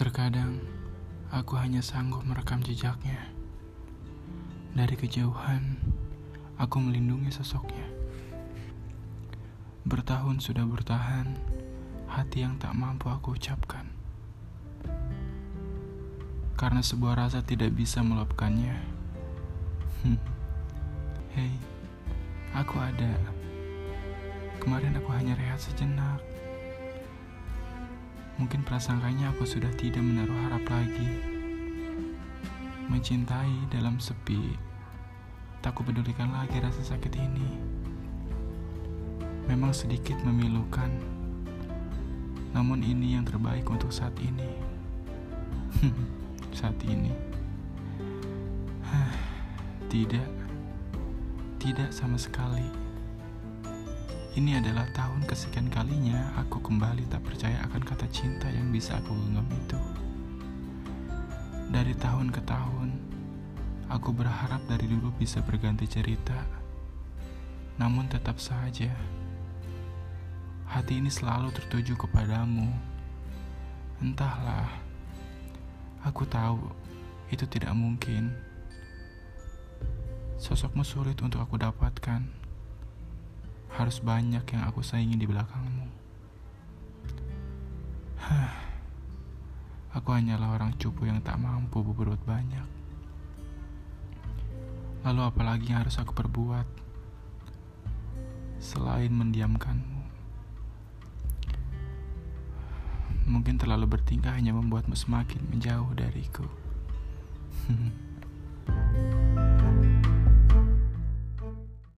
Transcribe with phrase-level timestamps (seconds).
[0.00, 0.64] Terkadang
[1.28, 3.20] aku hanya sanggup merekam jejaknya.
[4.72, 5.76] Dari kejauhan,
[6.56, 7.84] aku melindungi sosoknya.
[9.84, 11.36] Bertahun sudah bertahan,
[12.08, 13.92] hati yang tak mampu aku ucapkan.
[16.56, 18.80] Karena sebuah rasa tidak bisa meluapkannya.
[21.36, 21.52] Hei,
[22.56, 23.20] aku ada.
[24.64, 26.24] Kemarin aku hanya rehat sejenak.
[28.40, 31.04] Mungkin prasangkanya aku sudah tidak menaruh harap lagi.
[32.88, 34.56] Mencintai dalam sepi,
[35.60, 37.48] tak kupedulikan lagi rasa sakit ini.
[39.44, 40.88] Memang sedikit memilukan,
[42.56, 44.48] namun ini yang terbaik untuk saat ini.
[46.58, 47.12] saat ini.
[49.92, 50.28] Tidak,
[51.58, 52.62] tidak sama sekali.
[54.38, 56.89] Ini adalah tahun kesekian kalinya aku kembali
[58.80, 59.76] bisa aku genggam itu.
[61.68, 62.96] Dari tahun ke tahun,
[63.92, 66.48] aku berharap dari dulu bisa berganti cerita.
[67.76, 68.88] Namun tetap saja,
[70.64, 72.72] hati ini selalu tertuju kepadamu.
[74.00, 74.72] Entahlah,
[76.00, 76.72] aku tahu
[77.28, 78.32] itu tidak mungkin.
[80.40, 82.24] Sosokmu sulit untuk aku dapatkan
[83.76, 85.99] harus banyak yang aku saingi di belakangmu.
[90.00, 92.64] Aku hanyalah orang cupu yang tak mampu berbuat banyak.
[95.04, 96.64] Lalu apalagi yang harus aku perbuat
[98.56, 100.00] selain mendiamkanmu?
[103.28, 106.48] Mungkin terlalu bertingkah hanya membuatmu semakin menjauh dariku.